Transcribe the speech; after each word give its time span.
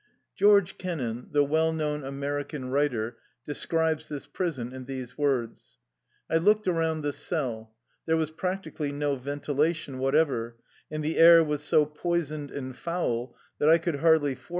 George 0.35 0.79
Kennan, 0.79 1.27
the 1.31 1.43
well 1.43 1.71
known 1.71 2.03
American 2.03 2.71
writer, 2.71 3.17
describes 3.45 4.09
this 4.09 4.25
prison 4.25 4.73
in 4.73 4.85
these 4.85 5.15
words 5.15 5.77
:^" 5.15 5.77
I 6.35 6.39
looked 6.39 6.67
around 6.67 7.03
the 7.03 7.13
cell. 7.13 7.75
There 8.07 8.17
was 8.17 8.31
prac 8.31 8.63
tically 8.63 8.91
no 8.91 9.15
ventilation 9.15 9.99
whatever, 9.99 10.55
and 10.89 11.03
the 11.03 11.19
air 11.19 11.43
was 11.43 11.61
so 11.61 11.85
poisoned 11.85 12.49
and 12.49 12.75
foul 12.75 13.37
that 13.59 13.69
I 13.69 13.77
could 13.77 13.97
hardly 13.97 14.01
force 14.01 14.01
4 14.01 14.01
Convicts 14.01 14.03
who 14.03 14.09
are 14.09 14.17
being 14.31 14.35
transported. 14.37 14.49